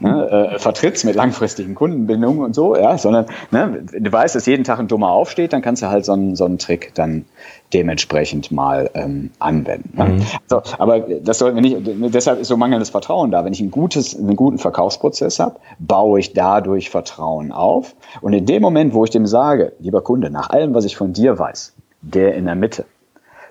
[0.00, 4.62] ne, äh, vertrittst mit langfristigen Kundenbindungen und so, ja, sondern ne, du weißt, dass jeden
[4.62, 7.24] Tag ein Dummer aufsteht, dann kannst du halt so einen, so einen Trick dann
[7.72, 9.96] dementsprechend mal ähm, anwenden.
[9.96, 10.04] Ne?
[10.04, 10.22] Mhm.
[10.50, 13.46] Also, aber das sollten wir nicht, deshalb ist so mangelndes Vertrauen da.
[13.46, 17.94] Wenn ich ein gutes, einen guten Verkaufsprozess habe, baue ich dadurch Vertrauen auf.
[18.20, 21.14] Und in dem Moment, wo ich dem sage, lieber Kunde, nach allem, was ich von
[21.14, 22.84] dir weiß, der in der Mitte,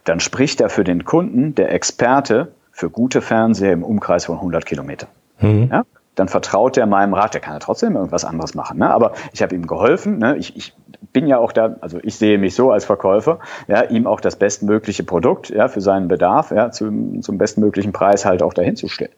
[0.03, 4.65] dann spricht er für den Kunden, der Experte, für gute Fernseher im Umkreis von 100
[4.65, 5.07] Kilometer.
[5.39, 5.69] Mhm.
[5.71, 5.83] Ja?
[6.15, 8.79] Dann vertraut er meinem Rat, der kann ja trotzdem irgendwas anderes machen.
[8.79, 8.89] Ne?
[8.89, 10.17] Aber ich habe ihm geholfen.
[10.17, 10.37] Ne?
[10.37, 10.73] Ich, ich
[11.13, 14.35] bin ja auch da, also ich sehe mich so als Verkäufer, ja, ihm auch das
[14.35, 18.87] bestmögliche Produkt ja, für seinen Bedarf ja, zum, zum bestmöglichen Preis halt auch dahin zu
[18.87, 19.11] stellen.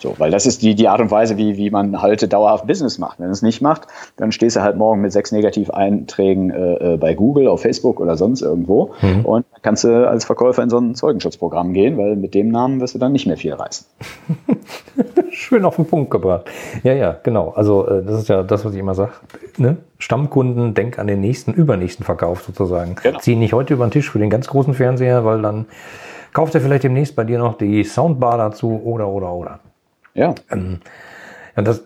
[0.00, 2.98] So, weil das ist die, die Art und Weise, wie, wie man halt dauerhaft Business
[2.98, 3.20] macht.
[3.20, 3.82] Wenn es nicht macht,
[4.16, 8.16] dann stehst du halt morgen mit sechs Negativ-Einträgen äh, äh, bei Google, auf Facebook oder
[8.16, 9.26] sonst irgendwo mhm.
[9.26, 12.94] und kannst du als Verkäufer in so ein Zeugenschutzprogramm gehen, weil mit dem Namen wirst
[12.94, 13.86] du dann nicht mehr viel reißen.
[15.30, 16.46] Schön auf den Punkt gebracht.
[16.82, 17.50] Ja, ja, genau.
[17.50, 19.12] Also äh, das ist ja das, was ich immer sage.
[19.58, 19.76] Ne?
[19.98, 22.94] Stammkunden, denk an den nächsten, übernächsten Verkauf sozusagen.
[23.02, 23.18] Genau.
[23.18, 25.66] Zieh nicht heute über den Tisch für den ganz großen Fernseher, weil dann
[26.32, 29.60] kauft er vielleicht demnächst bei dir noch die Soundbar dazu oder, oder, oder.
[30.20, 30.34] Ja.
[30.50, 30.80] Ähm,
[31.56, 31.82] und das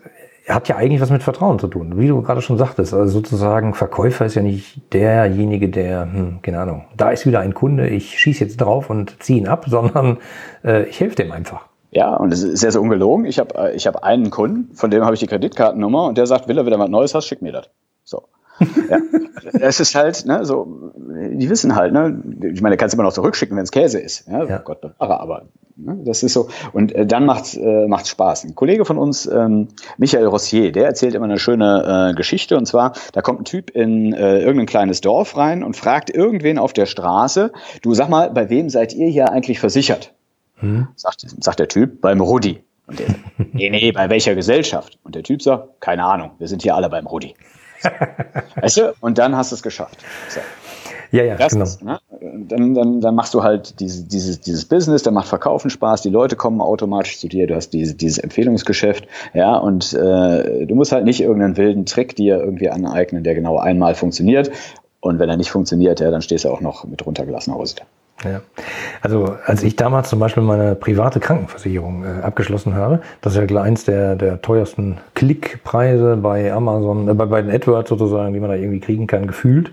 [0.49, 2.93] hat ja eigentlich was mit Vertrauen zu tun, wie du gerade schon sagtest.
[2.93, 7.55] Also sozusagen, Verkäufer ist ja nicht derjenige, der, hm, keine Ahnung, da ist wieder ein
[7.55, 10.19] Kunde, ich schieße jetzt drauf und ziehe ihn ab, sondern
[10.65, 11.67] äh, ich helfe dem einfach.
[11.93, 13.25] Ja, und es ist sehr, sehr ungelogen.
[13.25, 16.27] Ich habe äh, ich hab einen Kunden, von dem habe ich die Kreditkartennummer und der
[16.27, 17.71] sagt, will er wieder was Neues hast, schick mir das.
[18.03, 18.25] So.
[18.61, 18.99] Ja,
[19.61, 23.13] es ist halt, ne, so, die wissen halt, ne, ich meine, kannst du immer noch
[23.13, 24.29] zurückschicken, wenn es Käse ist.
[24.29, 24.59] Ja, ja.
[24.59, 26.01] Gott bewahre, aber Ne?
[26.05, 26.49] Das ist so.
[26.73, 28.45] Und äh, dann macht äh, macht's Spaß.
[28.45, 32.57] Ein Kollege von uns, ähm, Michael Rossier, der erzählt immer eine schöne äh, Geschichte.
[32.57, 36.59] Und zwar, da kommt ein Typ in äh, irgendein kleines Dorf rein und fragt irgendwen
[36.59, 40.13] auf der Straße, du sag mal, bei wem seid ihr hier eigentlich versichert?
[40.57, 40.89] Hm.
[40.95, 42.63] Sagt, sagt der Typ, beim Rudi.
[42.87, 43.21] Und der sagt,
[43.53, 44.99] nee, nee, bei welcher Gesellschaft?
[45.03, 47.35] Und der Typ sagt, keine Ahnung, wir sind hier alle beim Rudi.
[48.61, 48.95] Weißt du?
[49.01, 49.99] Und dann hast du es geschafft.
[50.29, 50.41] So.
[51.11, 51.65] Ja, ja, das genau.
[51.65, 52.01] Ist, ne?
[52.49, 56.11] dann, dann, dann machst du halt diese, dieses, dieses Business, dann macht Verkaufen Spaß, die
[56.11, 60.91] Leute kommen automatisch zu dir, du hast diese, dieses Empfehlungsgeschäft, ja, und äh, du musst
[60.91, 64.51] halt nicht irgendeinen wilden Trick dir irgendwie aneignen, der genau einmal funktioniert.
[65.01, 67.85] Und wenn er nicht funktioniert, ja, dann stehst du auch noch mit runtergelassener Hose da.
[68.23, 68.41] Ja.
[69.03, 73.61] Also als ich damals zum Beispiel meine private Krankenversicherung äh, abgeschlossen habe, das ist ja
[73.61, 78.51] eins der, der teuersten Klickpreise bei Amazon, äh, bei, bei den AdWords sozusagen, die man
[78.51, 79.73] da irgendwie kriegen kann, gefühlt.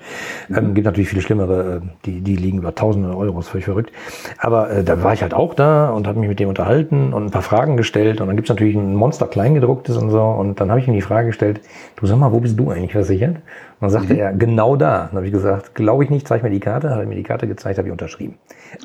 [0.49, 0.58] Mhm.
[0.58, 3.91] Ähm, gibt natürlich viele schlimmere, äh, die, die liegen über tausende Euro, ist völlig verrückt.
[4.38, 7.25] Aber äh, da war ich halt auch da und habe mich mit dem unterhalten und
[7.25, 8.19] ein paar Fragen gestellt.
[8.19, 10.21] Und dann gibt's natürlich ein Monster Kleingedrucktes und so.
[10.21, 11.62] Und dann habe ich ihm die Frage gestellt,
[11.95, 13.36] du sag mal, wo bist du eigentlich versichert?
[13.36, 13.41] Und
[13.82, 14.19] dann sagte mhm.
[14.19, 15.08] er, genau da.
[15.08, 16.89] Dann habe ich gesagt, glaube ich nicht, zeig mir die Karte.
[16.89, 18.36] Hat er mir die Karte gezeigt, habe ich unterschrieben.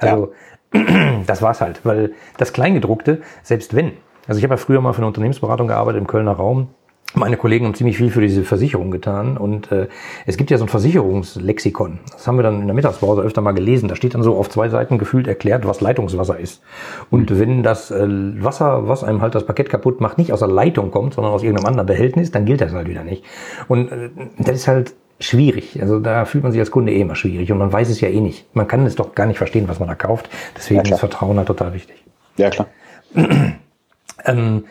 [0.01, 0.33] Also
[0.75, 1.23] ja.
[1.27, 3.93] das war's halt, weil das Kleingedruckte, selbst wenn,
[4.27, 6.69] also ich habe ja früher mal für eine Unternehmensberatung gearbeitet im Kölner Raum,
[7.15, 9.89] meine Kollegen haben ziemlich viel für diese Versicherung getan und äh,
[10.27, 12.01] es gibt ja so ein Versicherungslexikon.
[12.13, 13.89] Das haben wir dann in der Mittagspause öfter mal gelesen.
[13.89, 16.63] Da steht dann so auf zwei Seiten gefühlt erklärt, was Leitungswasser ist.
[17.11, 20.49] Und wenn das äh, Wasser, was einem halt das Paket kaputt macht, nicht aus der
[20.49, 23.25] Leitung kommt, sondern aus irgendeinem anderen Behältnis, dann gilt das halt wieder nicht.
[23.69, 25.81] Und äh, das ist halt schwierig.
[25.81, 28.09] Also da fühlt man sich als Kunde eh immer schwierig und man weiß es ja
[28.09, 28.55] eh nicht.
[28.55, 30.29] Man kann es doch gar nicht verstehen, was man da kauft.
[30.57, 31.97] Deswegen ja, ist Vertrauen halt total wichtig.
[32.37, 32.69] Ja, klar.
[34.25, 34.65] ähm,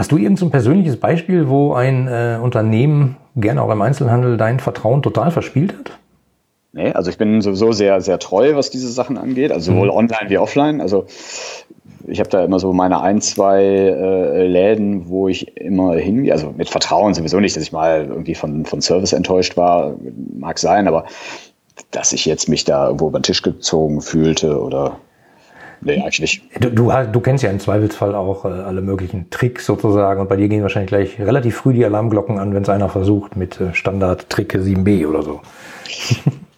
[0.00, 4.58] Hast du irgendein so persönliches Beispiel, wo ein äh, Unternehmen, gerne auch im Einzelhandel, dein
[4.58, 5.98] Vertrauen total verspielt hat?
[6.72, 9.94] Nee, also ich bin sowieso sehr, sehr treu, was diese Sachen angeht, also sowohl mhm.
[9.94, 10.80] online wie offline.
[10.80, 11.04] Also
[12.10, 16.32] ich habe da immer so meine ein, zwei äh, Läden, wo ich immer hingehe.
[16.32, 19.94] Also mit Vertrauen sowieso nicht, dass ich mal irgendwie von, von Service enttäuscht war,
[20.36, 21.06] mag sein, aber
[21.90, 24.98] dass ich jetzt mich da irgendwo über den Tisch gezogen fühlte oder
[25.82, 26.42] Nee, eigentlich nicht.
[26.60, 30.36] Du, du, du, kennst ja im Zweifelsfall auch äh, alle möglichen Tricks sozusagen und bei
[30.36, 33.72] dir gehen wahrscheinlich gleich relativ früh die Alarmglocken an, wenn es einer versucht mit äh,
[33.72, 35.40] Standard-Trick 7b oder so.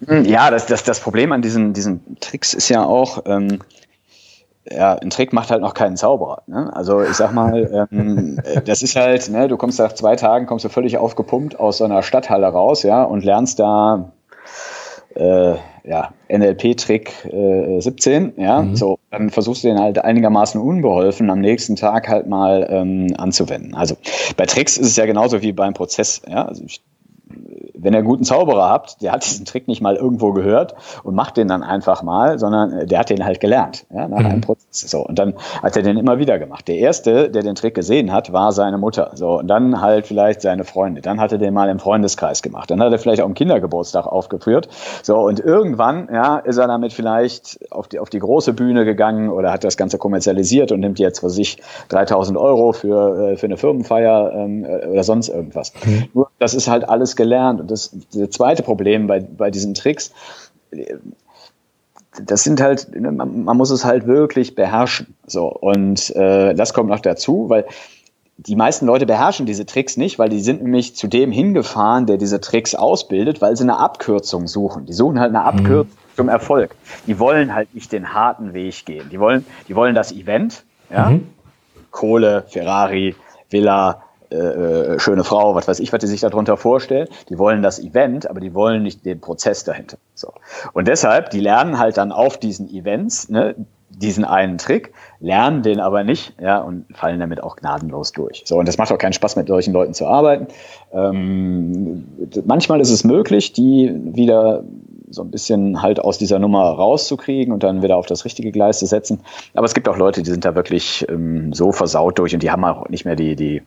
[0.09, 3.61] Hm, ja, das, das, das Problem an diesen, diesen Tricks ist ja auch, ähm,
[4.71, 6.43] ja, ein Trick macht halt noch keinen Zauberer.
[6.47, 6.71] Ne?
[6.75, 10.47] Also ich sag mal, ähm, äh, das ist halt, ne, du kommst nach zwei Tagen,
[10.47, 14.13] kommst du völlig aufgepumpt aus so einer Stadthalle raus, ja, und lernst da
[15.15, 18.77] äh, ja, NLP-Trick äh, 17, ja, mhm.
[18.77, 23.75] so, dann versuchst du den halt einigermaßen unbeholfen am nächsten Tag halt mal ähm, anzuwenden.
[23.75, 23.97] Also
[24.37, 26.83] bei Tricks ist es ja genauso wie beim Prozess, ja, also ich,
[27.83, 31.15] wenn ihr einen guten Zauberer habt, der hat diesen Trick nicht mal irgendwo gehört und
[31.15, 34.27] macht den dann einfach mal, sondern äh, der hat den halt gelernt, ja, nach mhm.
[34.27, 34.91] einem Prozess.
[34.91, 36.69] So, und dann hat er den immer wieder gemacht.
[36.69, 39.11] Der erste, der den Trick gesehen hat, war seine Mutter.
[39.15, 41.01] So, und dann halt vielleicht seine Freunde.
[41.01, 42.71] Dann hat er den mal im Freundeskreis gemacht.
[42.71, 44.69] Dann hat er vielleicht auch im Kindergeburtstag aufgeführt.
[45.03, 49.29] So, und irgendwann, ja, ist er damit vielleicht auf die, auf die große Bühne gegangen
[49.29, 53.47] oder hat das Ganze kommerzialisiert und nimmt jetzt für sich 3000 Euro für, äh, für
[53.47, 55.73] eine Firmenfeier ähm, äh, oder sonst irgendwas.
[55.85, 56.05] Mhm.
[56.15, 57.61] Nur, das ist halt alles gelernt.
[57.61, 60.13] Und das, das zweite Problem bei, bei diesen Tricks,
[62.25, 65.15] das sind halt, man, man, muss es halt wirklich beherrschen.
[65.27, 67.67] So, und äh, das kommt noch dazu, weil
[68.37, 72.17] die meisten Leute beherrschen diese Tricks nicht, weil die sind nämlich zu dem hingefahren, der
[72.17, 74.87] diese Tricks ausbildet, weil sie eine Abkürzung suchen.
[74.87, 75.61] Die suchen halt eine mhm.
[75.61, 76.17] Abkürzung mhm.
[76.17, 76.75] zum Erfolg.
[77.07, 79.09] Die wollen halt nicht den harten Weg gehen.
[79.11, 81.29] Die wollen, die wollen das Event, ja, mhm.
[81.91, 83.15] Kohle, Ferrari,
[83.51, 84.03] Villa,
[84.33, 87.09] äh, äh, schöne Frau, was weiß ich, was die sich darunter vorstellen.
[87.29, 89.99] Die wollen das Event, aber die wollen nicht den Prozess dahinter.
[90.15, 90.33] So.
[90.73, 93.55] Und deshalb, die lernen halt dann auf diesen Events ne,
[93.91, 98.43] diesen einen Trick, lernen den aber nicht ja, und fallen damit auch gnadenlos durch.
[98.47, 100.49] So, und das macht auch keinen Spaß, mit solchen Leuten zu arbeiten.
[100.93, 102.07] Ähm,
[102.45, 104.65] manchmal ist es möglich, die wieder
[105.11, 108.79] so ein bisschen halt aus dieser Nummer rauszukriegen und dann wieder auf das richtige Gleis
[108.79, 109.21] zu setzen.
[109.55, 112.51] Aber es gibt auch Leute, die sind da wirklich ähm, so versaut durch und die
[112.51, 113.63] haben auch nicht mehr die, die,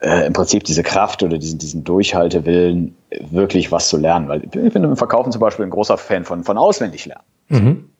[0.00, 2.96] äh, im Prinzip diese Kraft oder diesen, diesen Durchhaltewillen,
[3.30, 4.28] wirklich was zu lernen.
[4.28, 7.24] Weil ich bin im Verkaufen zum Beispiel ein großer Fan von, von auswendig lernen.
[7.48, 7.90] Mhm.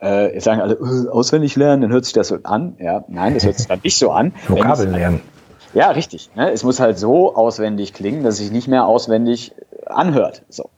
[0.00, 2.76] Äh, jetzt sagen alle, äh, auswendig lernen, dann hört sich das so an.
[2.78, 4.34] Ja, nein, das hört sich dann nicht so an.
[4.48, 5.20] Vokabeln lernen.
[5.72, 6.30] Ja, richtig.
[6.34, 6.52] Ne?
[6.52, 9.54] Es muss halt so auswendig klingen, dass es sich nicht mehr auswendig
[9.86, 10.42] anhört.
[10.48, 10.70] So.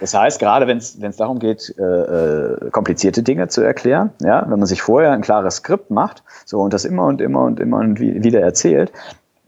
[0.00, 4.58] Das heißt, gerade wenn es darum geht, äh, äh, komplizierte Dinge zu erklären, ja, wenn
[4.58, 7.78] man sich vorher ein klares Skript macht, so und das immer und immer und immer
[7.78, 8.92] und wieder erzählt,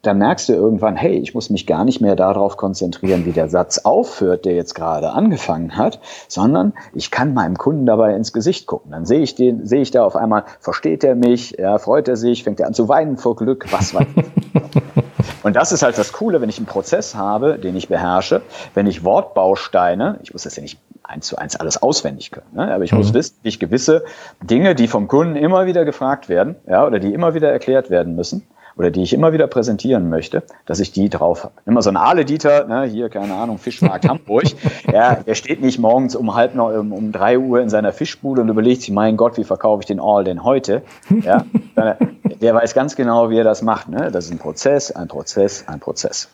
[0.03, 3.49] dann merkst du irgendwann, hey, ich muss mich gar nicht mehr darauf konzentrieren, wie der
[3.49, 8.67] Satz aufhört, der jetzt gerade angefangen hat, sondern ich kann meinem Kunden dabei ins Gesicht
[8.67, 8.91] gucken.
[8.91, 12.17] Dann sehe ich den, sehe ich da auf einmal, versteht er mich, ja, freut er
[12.17, 14.25] sich, fängt er an zu weinen vor Glück, was weiß ich.
[15.45, 18.43] Und das ist halt das Coole, wenn ich einen Prozess habe, den ich beherrsche,
[18.75, 22.73] wenn ich Wortbausteine, ich muss das ja nicht eins zu eins alles auswendig können, ne?
[22.73, 22.99] aber ich mhm.
[22.99, 24.05] muss wissen, wie ich gewisse
[24.41, 28.15] Dinge, die vom Kunden immer wieder gefragt werden, ja, oder die immer wieder erklärt werden
[28.15, 31.55] müssen, oder die ich immer wieder präsentieren möchte, dass ich die drauf habe.
[31.67, 34.45] Immer so ein Ale-Dieter, ne, hier, keine Ahnung, Fischmarkt Hamburg,
[34.93, 38.43] ja, der steht nicht morgens um halb noch, um, um drei Uhr in seiner Fischbude
[38.43, 40.83] und überlegt sich, mein Gott, wie verkaufe ich den All denn heute?
[41.23, 41.45] Ja,
[42.43, 43.89] der weiß ganz genau, wie er das macht.
[43.89, 44.11] Ne?
[44.13, 46.29] Das ist ein Prozess, ein Prozess, ein Prozess.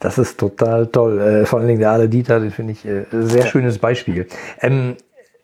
[0.00, 1.20] Das ist total toll.
[1.20, 4.26] Äh, vor allen Dingen der Ale Dieter, den finde ich äh, sehr schönes Beispiel.
[4.60, 4.96] Ähm,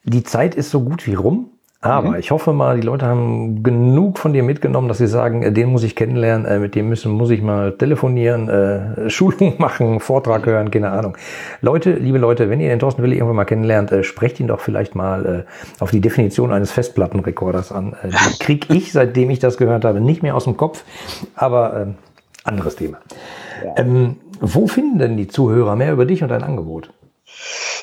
[0.04, 1.50] die Zeit ist so gut wie rum.
[1.84, 2.16] Aber mhm.
[2.16, 5.68] ich hoffe mal, die Leute haben genug von dir mitgenommen, dass sie sagen, äh, den
[5.68, 10.46] muss ich kennenlernen, äh, mit dem müssen, muss ich mal telefonieren, äh, Schulung machen, Vortrag
[10.46, 11.16] hören, keine Ahnung.
[11.60, 14.60] Leute, liebe Leute, wenn ihr den Thorsten Wille irgendwann mal kennenlernt, äh, sprecht ihn doch
[14.60, 17.96] vielleicht mal äh, auf die Definition eines Festplattenrekorders an.
[18.00, 20.84] Äh, die krieg ich, seitdem ich das gehört habe, nicht mehr aus dem Kopf,
[21.34, 21.86] aber äh,
[22.44, 22.98] anderes Thema.
[23.64, 23.74] Ja.
[23.78, 26.92] Ähm, wo finden denn die Zuhörer mehr über dich und dein Angebot?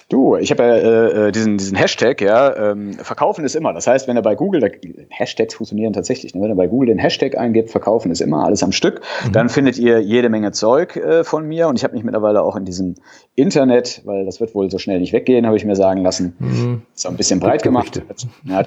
[0.10, 3.74] Du, ich habe ja äh, äh, diesen, diesen Hashtag, ja, ähm, verkaufen ist immer.
[3.74, 4.68] Das heißt, wenn er bei Google, da,
[5.10, 6.42] Hashtags funktionieren tatsächlich, ne?
[6.42, 9.34] wenn er bei Google den Hashtag eingibt, verkaufen ist immer, alles am Stück, mhm.
[9.34, 12.56] dann findet ihr jede Menge Zeug äh, von mir und ich habe mich mittlerweile auch
[12.56, 12.96] in diesem
[13.36, 16.82] Internet, weil das wird wohl so schnell nicht weggehen, habe ich mir sagen lassen, mhm.
[16.96, 18.02] so ein bisschen breit gemacht.
[18.44, 18.66] Ja,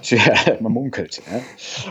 [0.60, 1.20] man munkelt.
[1.30, 1.40] Ja.